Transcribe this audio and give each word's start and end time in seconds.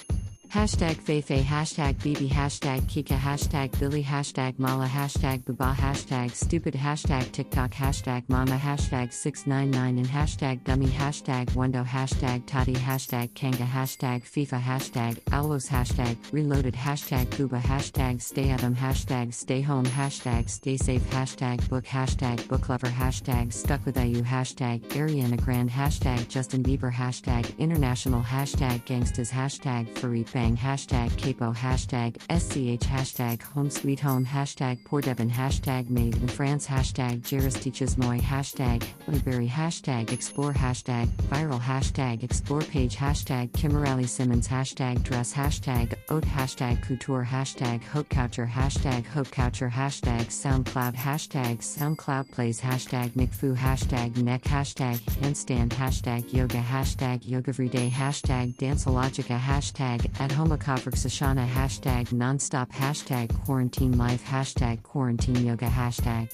Hashtag 0.51 0.95
Feifei, 1.01 1.41
hashtag 1.45 1.97
Bibi, 2.03 2.27
hashtag 2.27 2.81
Kika, 2.81 3.17
hashtag 3.17 3.71
Billy, 3.79 4.03
hashtag 4.03 4.59
Mala, 4.59 4.85
hashtag 4.85 5.45
Buba, 5.45 5.73
hashtag 5.73 6.29
Stupid, 6.31 6.73
hashtag 6.73 7.31
TikTok, 7.31 7.71
hashtag 7.71 8.27
Mama, 8.27 8.57
hashtag 8.57 9.13
699 9.13 9.97
and 9.99 10.07
hashtag 10.09 10.61
Dummy, 10.65 10.87
hashtag 10.87 11.45
Wendo, 11.51 11.85
hashtag 11.85 12.45
Toddy, 12.47 12.73
hashtag 12.73 13.33
Kanga, 13.33 13.63
hashtag 13.63 14.23
FIFA, 14.23 14.61
hashtag 14.61 15.19
Allos, 15.31 15.69
hashtag 15.69 16.17
Reloaded, 16.33 16.73
hashtag 16.73 17.31
Kuba, 17.31 17.59
hashtag 17.59 18.21
Stay 18.21 18.49
Adam, 18.49 18.75
hashtag 18.75 19.33
Stay 19.33 19.61
Home, 19.61 19.85
hashtag 19.85 20.49
Stay 20.49 20.75
Safe, 20.75 21.01
hashtag 21.11 21.65
Book, 21.69 21.85
hashtag 21.85 22.45
Book 22.49 22.67
Lover, 22.67 22.87
hashtag 22.87 23.53
Stuck 23.53 23.85
with 23.85 23.97
IU, 23.97 24.21
hashtag 24.21 24.81
Ariana 24.89 25.41
Grande, 25.41 25.71
hashtag 25.71 26.27
Justin 26.27 26.61
Bieber, 26.61 26.91
hashtag 26.91 27.57
International, 27.57 28.21
hashtag 28.21 28.85
Gangstas, 28.85 29.31
hashtag 29.31 29.87
Farid 29.97 30.27
Bang, 30.41 30.57
hashtag 30.57 31.15
Capo, 31.17 31.53
hashtag 31.53 32.17
SCH, 32.31 32.87
hashtag 32.87 33.43
Home 33.53 33.69
Sweet 33.69 33.99
Home, 33.99 34.25
hashtag 34.25 34.83
Poor 34.85 34.99
Devon, 34.99 35.29
hashtag 35.29 35.87
Made 35.87 36.15
in 36.15 36.27
France, 36.27 36.65
hashtag 36.65 37.23
Jairus 37.23 37.53
Teaches 37.53 37.95
Moi, 37.95 38.17
hashtag 38.17 38.83
Blueberry, 39.05 39.47
hashtag 39.47 40.11
Explore, 40.11 40.53
hashtag 40.53 41.05
Viral, 41.29 41.61
hashtag 41.61 42.23
Explore 42.23 42.61
Page, 42.61 42.95
hashtag 42.95 43.53
Kimberly 43.53 44.07
Simmons, 44.07 44.47
hashtag 44.47 45.03
Dress, 45.03 45.31
hashtag 45.31 45.93
Oat, 46.09 46.23
hashtag 46.23 46.81
Couture, 46.81 47.23
hashtag 47.23 47.83
Hope 47.83 48.09
Coucher, 48.09 48.49
hashtag 48.49 49.05
Hope 49.05 49.29
Coucher, 49.29 49.69
hashtag 49.69 50.25
SoundCloud, 50.25 50.95
hashtag 50.95 51.59
SoundCloud 51.59 52.31
Plays, 52.31 52.59
hashtag 52.59 53.11
McFoo, 53.11 53.55
hashtag 53.55 54.17
Neck, 54.17 54.41
hashtag 54.45 54.99
Handstand, 55.21 55.69
hashtag 55.69 56.33
Yoga, 56.33 56.57
hashtag 56.57 57.29
Yoga 57.29 57.49
Everyday, 57.51 57.91
hashtag 57.91 58.55
Danceologica, 58.55 59.39
hashtag 59.39 59.99
at 60.31 60.37
home 60.37 60.51
Sashana 60.51 61.45
hashtag 61.45 62.07
nonstop 62.09 62.69
hashtag 62.71 63.27
quarantine 63.43 63.97
life 63.97 64.23
hashtag 64.23 64.81
quarantine 64.81 65.45
yoga 65.45 65.67
hashtag 65.67 66.29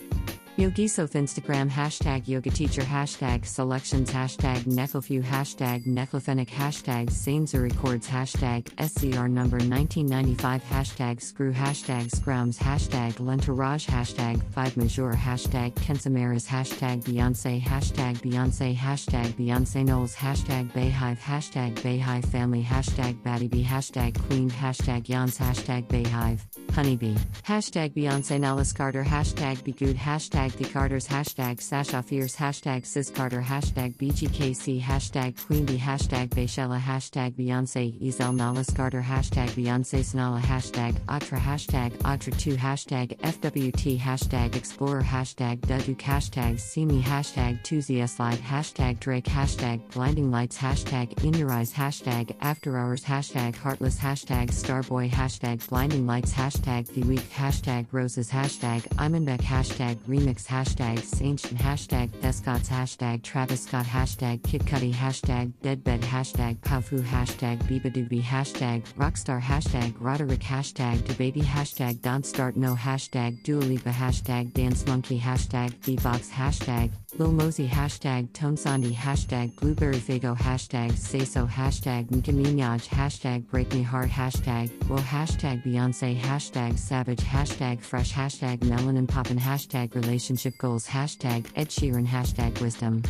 Yogisof 0.57 1.11
Instagram 1.11 1.69
hashtag 1.69 2.27
yoga 2.27 2.49
teacher 2.49 2.81
hashtag 2.81 3.45
selections 3.45 4.09
hashtag 4.09 4.63
Necklefew 4.63 5.21
hashtag 5.21 5.85
Necklefenic 5.85 6.47
hashtag 6.47 7.11
Sainza 7.11 7.61
records 7.61 8.09
hashtag 8.09 8.65
SCR 8.79 9.27
number 9.27 9.57
1995 9.57 10.63
hashtag 10.63 11.21
screw 11.21 11.53
hashtag 11.53 12.09
scrums 12.09 12.57
hashtag 12.57 13.13
lentourage 13.19 13.85
hashtag 13.85 14.41
5 14.45 14.77
major 14.77 15.13
hashtag 15.13 15.75
Kensamaras 15.75 16.47
hashtag 16.47 17.03
Beyonce 17.03 17.61
hashtag 17.61 18.15
Beyonce 18.23 18.75
hashtag 18.75 19.33
Beyonce 19.33 19.85
Knowles 19.85 20.15
hashtag 20.15 20.71
Beyhive 20.71 21.19
hashtag 21.19 21.75
Beyhive 21.81 22.25
family 22.29 22.63
hashtag 22.63 23.13
Battybee 23.21 23.63
hashtag 23.63 24.19
Queen 24.27 24.49
hashtag 24.49 25.03
Yans 25.03 25.37
hashtag 25.37 25.87
Beyhive 25.87 26.39
honeybee 26.73 27.15
hashtag 27.43 27.93
Beyonce 27.93 28.39
Nellis 28.39 28.73
Carter 28.73 29.03
hashtag 29.03 29.63
Be 29.63 29.71
Good 29.71 29.95
hashtag 29.95 30.46
hashtag 30.47 30.57
the 30.57 30.65
Carters, 30.65 31.07
hashtag 31.07 31.61
Sasha 31.61 32.01
Fierce, 32.01 32.35
hashtag 32.35 32.85
Sis 32.85 33.09
Carter, 33.09 33.41
hashtag 33.41 33.95
BGKC, 33.97 34.81
hashtag 34.81 35.35
Queenbee, 35.35 35.77
hashtag 35.77 36.29
Bayshella, 36.29 36.79
hashtag 36.79 37.33
Beyonce, 37.33 37.99
Ezel 38.01 38.35
Nalas 38.35 38.73
Carter, 38.75 39.01
hashtag 39.01 39.49
Beyonce 39.49 39.99
Snala, 39.99 40.39
hashtag 40.39 40.95
Atra, 41.09 41.39
hashtag 41.39 41.91
Atra2, 41.97 42.55
hashtag 42.57 43.17
FWT, 43.19 43.99
hashtag 43.99 44.55
Explorer, 44.55 45.01
hashtag 45.01 45.59
Duduk, 45.61 45.97
hashtag 45.97 46.59
See 46.59 46.85
Me, 46.85 47.01
hashtag 47.01 47.61
Tuesday 47.63 48.05
Slide, 48.05 48.39
hashtag 48.39 48.99
Drake, 48.99 49.25
hashtag 49.25 49.81
Blinding 49.91 50.31
Lights, 50.31 50.57
hashtag 50.57 51.23
In 51.23 51.33
Your 51.33 51.51
Eyes, 51.51 51.73
hashtag 51.73 52.35
After 52.41 52.77
Hours, 52.77 53.03
hashtag 53.03 53.55
Heartless, 53.55 53.99
hashtag 53.99 54.49
Starboy, 54.49 55.09
hashtag 55.09 55.67
Blinding 55.67 56.07
Lights, 56.07 56.33
hashtag 56.33 56.87
The 56.93 57.03
Week, 57.03 57.29
hashtag 57.31 57.87
Roses, 57.91 58.29
hashtag 58.29 58.81
Imanbek, 58.95 59.41
hashtag 59.41 59.97
Remix, 60.07 60.36
hashtag 60.45 60.99
Saintchen 60.99 61.57
hashtag 61.57 62.11
Descots 62.21 62.69
hashtag 62.69 63.23
Travis 63.23 63.63
Scott 63.63 63.85
hashtag 63.85 64.43
Kid 64.43 64.61
Cudi 64.65 64.93
hashtag 64.93 65.51
Deadbed 65.63 66.01
hashtag 66.01 66.57
Powfu 66.57 66.99
hashtag 67.01 67.57
Bibadoobie 67.63 68.21
hashtag 68.21 68.83
Rockstar 68.95 69.41
hashtag 69.41 69.95
Roddy 69.99 70.25
Ricch 70.25 70.43
hashtag 70.43 70.97
DaBaby 70.99 71.41
hashtag 71.41 72.01
Don't 72.01 72.25
Start 72.25 72.55
No 72.55 72.75
hashtag 72.75 73.41
Dua 73.43 73.61
Lipa 73.61 73.89
hashtag 73.89 74.53
Dance 74.53 74.85
Monkey 74.85 75.19
hashtag 75.19 75.73
Beatbox 75.77 76.29
hashtag 76.29 76.91
Lil 77.17 77.31
Mosey 77.31 77.67
hashtag 77.67 78.31
Tones 78.33 78.65
And 78.65 78.85
I 78.85 78.89
hashtag 78.89 79.55
Blueberry 79.55 79.95
Faygo 79.95 80.37
hashtag 80.37 80.95
Say 80.97 81.23
So 81.23 81.47
hashtag 81.47 82.11
Nicki 82.11 82.33
Minaj 82.33 82.87
hashtag 82.89 83.47
Break 83.47 83.73
Me 83.73 83.81
Heart 83.81 84.09
hashtag 84.09 84.69
Well 84.89 84.99
hashtag 84.99 85.63
Beyonce 85.65 86.19
hashtag 86.19 86.77
Savage 86.77 87.23
hashtag 87.23 87.81
Fresh 87.81 88.13
hashtag 88.13 88.57
Melanin 88.59 89.07
Poppin 89.07 89.39
hashtag 89.39 89.95
Relation 89.95 90.26
relationship 90.27 90.57
goals 90.57 90.87
hashtag 90.87 91.45
Ed 91.55 91.69
Sheeran 91.69 92.05
hashtag 92.05 92.59
wisdom. 92.59 93.01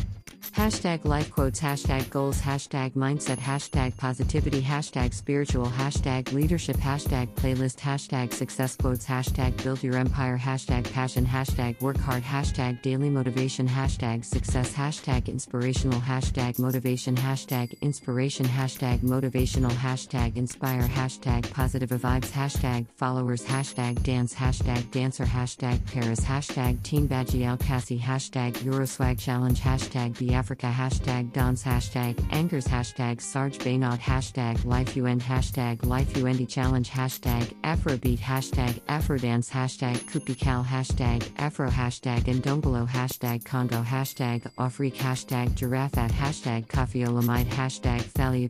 Hashtag 0.58 1.04
life 1.04 1.30
quotes, 1.30 1.60
hashtag 1.60 2.10
goals, 2.10 2.40
hashtag 2.40 2.90
mindset, 2.94 3.38
hashtag 3.38 3.96
positivity, 3.96 4.60
hashtag 4.60 5.14
spiritual, 5.14 5.66
hashtag 5.66 6.32
leadership, 6.32 6.76
hashtag 6.78 7.28
playlist, 7.36 7.78
hashtag 7.78 8.32
success 8.32 8.74
quotes, 8.74 9.06
hashtag 9.06 9.62
build 9.62 9.80
your 9.84 9.94
empire, 9.94 10.36
hashtag 10.36 10.92
passion, 10.92 11.24
hashtag 11.24 11.80
work 11.80 11.96
hard, 11.98 12.24
hashtag 12.24 12.82
daily 12.82 13.08
motivation, 13.08 13.68
hashtag 13.68 14.24
success, 14.24 14.72
hashtag 14.72 15.28
inspirational, 15.28 16.00
hashtag 16.00 16.58
motivation, 16.58 17.14
hashtag 17.14 17.80
inspiration, 17.80 18.44
hashtag 18.44 18.98
motivational, 18.98 19.70
hashtag 19.70 20.36
inspire, 20.36 20.82
hashtag 20.82 21.48
positive 21.52 21.90
vibes, 21.90 22.32
hashtag 22.32 22.84
followers, 22.96 23.44
hashtag 23.44 24.02
dance, 24.02 24.34
hashtag 24.34 24.90
dancer, 24.90 25.24
hashtag 25.24 25.78
Paris, 25.86 26.18
hashtag 26.18 26.82
team 26.82 27.06
Badgie 27.06 27.46
Al 27.46 27.56
Cassie, 27.56 28.00
hashtag 28.00 28.54
Euroswag 28.64 29.20
challenge, 29.20 29.60
hashtag 29.60 30.18
be 30.18 30.34
Africa 30.48 30.74
hashtag 30.74 31.30
Dons 31.34 31.62
hashtag 31.62 32.16
Angers 32.32 32.66
hashtag 32.66 33.20
Sarge 33.20 33.58
Baynod 33.58 33.98
hashtag 33.98 34.64
Life 34.64 34.96
UN 34.96 35.20
hashtag 35.20 35.84
Life 35.84 36.16
UND 36.16 36.48
Challenge 36.48 36.88
hashtag 36.88 37.54
Afrobeat 37.60 38.18
hashtag 38.18 38.80
Afrodance 38.88 39.50
hashtag 39.50 39.96
Kupikal 40.10 40.64
hashtag 40.64 41.30
Afro 41.36 41.68
hashtag 41.68 42.20
Ndongolo 42.20 42.88
hashtag 42.88 43.44
Congo 43.44 43.82
hashtag 43.82 44.50
Afrique 44.56 44.94
hashtag 44.94 45.54
Giraffe 45.54 46.10
hashtag 46.12 46.66
Coffeeolamide 46.68 47.48
hashtag 47.48 48.00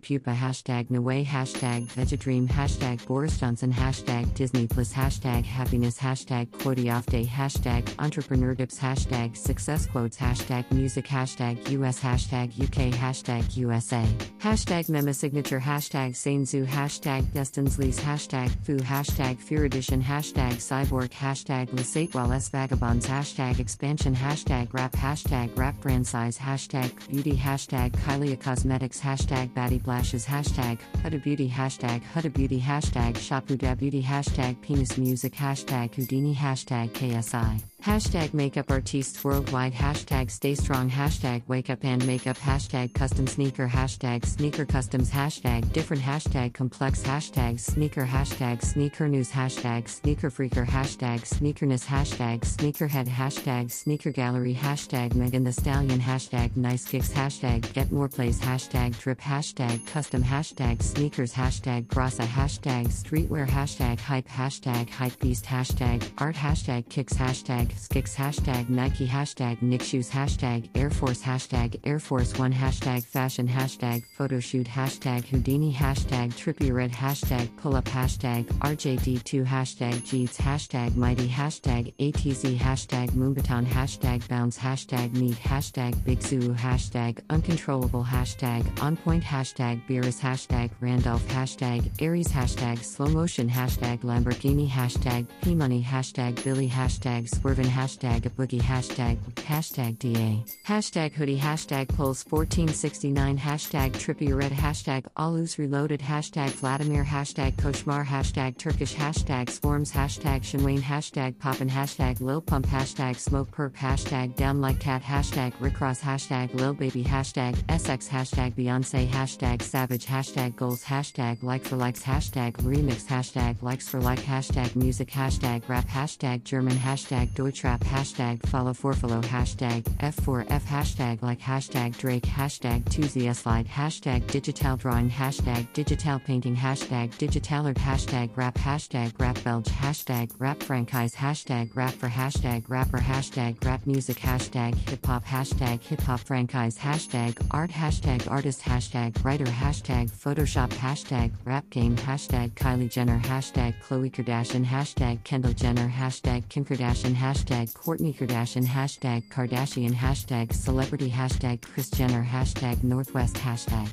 Pupa 0.01 0.33
hashtag 0.33 0.87
Nwe 0.91 1.27
hashtag 1.27 1.89
Vegadream 1.95 2.47
hashtag 2.47 3.05
Boris 3.09 3.41
Johnson 3.41 3.73
hashtag 3.73 4.33
Disney 4.35 4.69
Plus 4.69 4.93
hashtag 4.93 5.45
Happiness 5.45 5.99
hashtag 5.99 6.53
Quote 6.53 6.79
hashtag 6.79 7.93
Entrepreneur 7.99 8.55
Dips 8.55 8.79
hashtag 8.79 9.37
Success 9.37 9.87
Quotes 9.87 10.17
hashtag 10.17 10.71
Music 10.71 11.07
hashtag 11.07 11.59
US 11.71 11.88
US 11.89 12.01
hashtag 12.01 12.49
UK 12.63 12.93
hashtag 12.93 13.57
USA. 13.57 14.05
Hashtag 14.41 14.91
Mema 14.91 15.15
Signature 15.15 15.59
hashtag 15.59 16.11
Sainzu 16.13 16.67
hashtag 16.67 17.23
Destinsleys 17.33 17.99
hashtag 17.99 18.51
Fu 18.63 18.77
hashtag 18.77 19.39
Fear 19.39 19.65
Edition 19.65 20.03
hashtag 20.03 20.57
Cyborg 20.57 21.11
hashtag 21.11 21.71
Lesatewell 21.71 22.35
S 22.35 22.51
Vagabonds 22.51 23.07
hashtag 23.07 23.59
Expansion 23.59 24.15
hashtag 24.15 24.73
Rap 24.75 24.93
hashtag 24.93 25.57
Rap 25.57 25.81
Brand 25.81 26.07
Size 26.07 26.37
hashtag 26.37 26.91
Beauty 27.09 27.37
hashtag 27.37 27.93
Kylie 27.93 28.39
Cosmetics 28.39 29.01
hashtag 29.01 29.55
Batty 29.55 29.79
Blashes 29.79 30.27
hashtag 30.27 30.79
Huda 31.03 31.23
Beauty 31.23 31.49
hashtag 31.49 32.03
Huda 32.15 32.33
Beauty 32.35 32.61
hashtag 32.61 33.15
Shapuda 33.15 33.79
Beauty 33.79 34.03
hashtag 34.03 34.61
Penis 34.61 34.99
Music 34.99 35.33
hashtag 35.33 35.95
Houdini 35.95 36.35
hashtag 36.35 36.91
KSI. 36.91 37.63
Hashtag 37.85 38.35
makeup 38.35 38.73
artists 38.73 39.23
worldwide. 39.23 39.73
Hashtag 39.73 40.33
stay 40.33 40.57
strong. 40.57 40.91
Hashtag 40.91 41.43
wake 41.47 41.71
up 41.71 41.85
and 41.85 42.05
makeup. 42.09 42.37
Hashtag 42.37 42.93
custom 42.93 43.29
sneaker. 43.29 43.69
Hashtag 43.69 44.27
sneaker 44.27 44.67
customs. 44.67 45.11
Hashtag 45.13 45.73
different. 45.73 46.03
Hashtag 46.03 46.55
complex. 46.55 47.03
Hashtag 47.05 47.61
sneaker. 47.61 48.05
Hashtag 48.05 48.65
sneaker 48.65 49.09
news. 49.09 49.31
Hashtag 49.31 49.89
sneaker 49.89 50.29
freaker. 50.29 50.67
Hashtag 50.67 51.21
sneakerness. 51.21 51.87
Hashtag 51.87 52.41
sneakerhead. 52.41 53.07
Hashtag 53.07 53.71
sneaker 53.71 54.11
gallery. 54.11 54.55
Hashtag 54.55 55.15
Megan 55.15 55.45
Thee 55.45 55.53
Stallion. 55.53 56.01
Hashtag 56.01 56.57
nice 56.57 56.85
kicks. 56.85 57.13
Hashtag 57.13 57.73
get 57.75 57.93
more 57.93 58.09
plays. 58.09 58.41
Hashtag 58.41 58.99
drip. 58.99 59.21
Hashtag 59.21 59.87
custom. 59.87 60.25
Hashtag 60.25 60.83
sneakers. 60.83 61.33
Hashtag 61.33 61.87
grasa 61.87 62.27
hashtag 62.27 62.89
streetwear. 62.89 63.47
Hashtag 63.47 64.01
hype. 64.01 64.29
Hashtag 64.29 64.91
hype 64.91 65.19
beast. 65.21 65.45
Hashtag 65.45 66.11
art. 66.19 66.35
Hashtag 66.35 66.89
kicks. 66.89 67.15
Hashtag 67.15 67.68
hashtag 67.69 67.89
Skix 67.89 68.15
hashtag 68.15 68.69
Nike 68.69 69.07
hashtag 69.07 69.63
Nick 69.63 69.83
Shoes 69.83 70.11
hashtag 70.11 70.69
Air 70.75 70.91
Force 70.91 71.23
hashtag 71.23 71.81
Air 71.85 71.99
Force 71.99 72.39
One 72.39 72.53
hashtag 72.53 73.05
Fashion 73.05 73.49
hashtag 73.49 74.05
Photoshoot 74.19 74.67
hashtag 74.67 75.25
Houdini 75.25 75.73
hashtag 75.73 76.33
Trippy 76.35 76.73
Red 76.73 76.93
hashtag 76.93 77.55
Pull 77.57 77.77
Up 77.77 77.85
hashtag 77.87 78.45
RJD2 78.45 79.47
hashtag 79.47 79.95
Jeets 80.03 80.37
hashtag 80.37 80.97
Mighty 80.97 81.29
hashtag 81.29 81.95
ATZ 81.99 82.57
hashtag 82.57 83.11
Moombahton 83.11 83.67
hashtag 83.67 84.27
Bounce 84.29 84.59
hashtag 84.59 85.13
Meet 85.15 85.37
hashtag 85.37 86.05
Big 86.05 86.23
Zoo 86.23 86.55
hashtag 86.55 87.19
Uncontrollable 87.31 88.05
hashtag 88.05 88.67
On 88.83 88.97
Point 88.97 89.25
hashtag 89.25 89.81
Beerus 89.89 90.21
hashtag 90.21 90.71
Randolph 90.81 91.27
hashtag 91.29 91.91
Aries 92.01 92.29
hashtag 92.29 92.79
Slow 92.79 93.09
Motion 93.09 93.49
hashtag 93.49 94.01
Lamborghini 94.01 94.69
hashtag 94.69 95.27
P 95.43 95.55
Money 95.55 95.83
hashtag 95.83 96.43
Billy 96.45 96.69
hashtag 96.69 97.29
Swervin 97.59 97.71
hashtag 97.71 98.27
a 98.27 98.31
boogie 98.31 98.61
hashtag 98.61 99.17
hashtag 99.35 99.99
DA 99.99 100.45
hashtag 100.65 101.13
hoodie 101.13 101.39
hashtag 101.39 101.89
Pulse 101.89 102.25
1469 102.25 103.37
hashtag 103.37 103.93
Trippy 103.93 104.37
Red 104.37 104.53
hashtag 104.53 105.05
Alus 105.17 105.59
Reloaded. 105.59 106.01
Hashtag 106.01 106.51
Vladimir 106.51 107.05
hashtag 107.05 107.57
Koshmar 107.57 108.07
hashtag 108.07 108.59
Turkish 108.59 108.95
hashtag 108.95 109.51
Swarms 109.51 109.91
hashtag 109.91 110.43
Shinwane 110.43 110.81
hashtag 110.81 111.39
Poppin 111.39 111.69
hashtag 111.69 112.21
Lil 112.21 112.41
Pump 112.41 112.67
hashtag 112.67 113.17
Smoke 113.17 113.51
Perp 113.51 113.75
hashtag 113.75 114.37
Down 114.37 114.61
Like 114.61 114.79
Cat 114.79 115.03
hashtag 115.03 115.53
Rick 115.59 115.81
Ross 115.81 116.01
hashtag 116.01 116.55
Lil 116.55 116.75
Baby 116.75 117.03
hashtag 117.03 117.57
SX 117.67 118.09
hashtag 118.09 118.55
Beyonce 118.55 119.09
hashtag 119.09 119.63
Savage 119.63 120.07
hashtag 120.07 120.55
Goals 120.55 120.85
hashtag 120.85 121.43
Like 121.43 121.65
for 121.65 121.77
Likes 121.77 122.03
hashtag 122.03 122.53
Remix 122.59 123.07
hashtag 123.07 123.61
Likes 123.63 123.89
for 123.89 124.01
Like 124.01 124.21
hashtag 124.21 124.77
Music 124.77 125.09
hashtag 125.09 125.69
Rap 125.69 125.89
hashtag 125.89 126.45
German 126.45 126.77
hashtag 126.77 127.35
Deutschrap 127.49 127.81
hashtag 127.81 128.47
Follow 128.49 128.75
for 128.75 128.93
follow 128.93 129.23
hashtag 129.23 129.83
F4F 130.01 130.65
hashtag 130.65 131.23
Like 131.23 131.41
hashtag 131.41 131.97
Drake 131.97 132.25
hashtag 132.25 132.85
2ZS 132.91 133.37
Slide 133.37 133.67
hashtag 133.67 134.27
Digital 134.27 134.77
Drawing 134.77 135.09
hashtag 135.09 135.67
Digital 135.73 136.19
Painting 136.19 136.55
hashtag 136.55 137.17
Digital 137.17 137.69
Art 137.69 137.77
hashtag 137.77 138.37
Rap 138.37 138.55
hashtag 138.57 139.19
Rap 139.19 139.43
Belge 139.45 139.65
hashtag 139.65 140.31
Rap 140.39 140.63
Franchise 140.63 141.15
hashtag 141.15 141.75
Rap 141.75 141.95
for 141.95 142.09
hashtag 142.09 142.65
Rapper 142.69 142.99
hashtag 142.99 143.65
Rap 143.65 143.87
Music 143.87 144.19
hashtag 144.19 144.75
Hip 144.91 145.07
Hop 145.07 145.25
hashtag 145.25 145.81
Hip 145.85 146.03
Hop 146.03 146.21
Franchise 146.21 146.77
hashtag 146.77 147.35
Art 147.51 147.71
hashtag 147.71 148.31
Artist 148.31 148.61
hashtag 148.61 149.25
Writer 149.25 149.47
hashtag 149.47 150.11
Photoshop 150.11 150.69
hashtag 150.69 151.33
Rap 151.47 151.65
Game 151.71 151.97
hashtag 151.97 152.51
Kylie 152.51 152.93
Jenner 152.93 153.21
hashtag 153.21 153.75
Khloe 153.83 154.13
Kardashian 154.13 154.67
hashtag 154.67 155.25
Kendall 155.25 155.55
Jenner 155.55 155.89
hashtag 155.89 156.47
Kim 156.51 156.67
Kardashian 156.67 157.15
hashtag 157.15 157.38
Kourtney 157.45 158.17
Kardashian 158.17 158.65
hashtag 158.65 159.29
Kardashian 159.29 159.95
hashtag 159.95 160.53
Celebrity 160.53 161.11
hashtag 161.11 161.61
Kris 161.63 161.91
Jenner 161.91 162.25
hashtag 162.25 162.83
Northwest 162.83 163.37
hashtag 163.37 163.89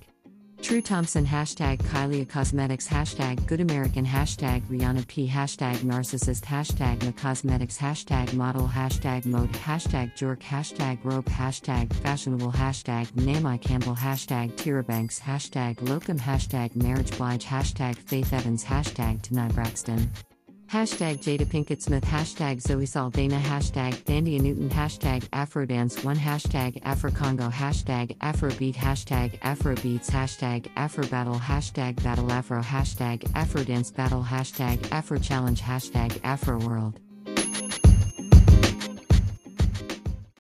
True 0.62 0.82
Thompson 0.82 1.26
hashtag 1.26 1.78
Kylie 1.84 2.28
Cosmetics 2.28 2.88
hashtag 2.88 3.46
Good 3.46 3.62
American 3.62 4.06
hashtag 4.06 4.64
Rihanna 4.64 5.08
P 5.08 5.28
hashtag 5.28 5.76
Narcissist 5.78 6.44
hashtag 6.44 7.04
Na 7.04 7.12
Cosmetics 7.12 7.78
hashtag 7.78 8.34
Model 8.34 8.68
hashtag 8.68 9.26
Mode 9.26 9.52
hashtag 9.52 10.16
Jork 10.18 10.42
hashtag 10.42 10.98
Rope 11.04 11.26
hashtag 11.26 11.94
Fashionable 11.94 12.52
hashtag 12.52 13.16
Naomi 13.16 13.58
Campbell 13.60 13.96
hashtag 13.96 14.54
Tyra 14.54 14.86
Banks 14.86 15.20
hashtag 15.20 15.88
Locum 15.88 16.18
hashtag 16.18 16.76
Mary 16.76 17.04
J 17.04 17.16
Blige 17.18 17.46
hashtag 17.46 17.96
Faith 17.98 18.34
Evans 18.34 18.66
hashtag 18.66 19.22
Toni 19.22 19.52
Braxton 19.54 20.10
Hashtag 20.68 21.20
Jada 21.20 21.46
Pinkett 21.46 21.82
Smith. 21.82 22.04
Hashtag 22.04 22.60
Zoe 22.60 22.86
Saldana. 22.86 23.40
Hashtag 23.40 23.94
Thandie 24.04 24.42
Newton. 24.42 24.70
Hashtag 24.70 25.22
Afrodance1 25.30 26.18
Hashtag 26.18 26.82
Afrocongo. 26.82 27.52
Hashtag 27.52 28.18
Afrobeat. 28.18 28.76
Hashtag 28.76 29.40
Afrobeats. 29.42 30.10
Hashtag 30.10 30.68
Afrobattle 30.76 31.40
Hashtag 31.40 32.02
Battle 32.04 32.32
Afro. 32.32 32.62
Hashtag 32.62 33.22
Afrodance 33.34 33.94
Battle. 33.94 34.24
Hashtag 34.24 34.92
Afro 34.92 35.20
Challenge. 35.20 35.62
Hashtag 35.62 36.20
Afro 36.24 36.58
World 36.60 37.00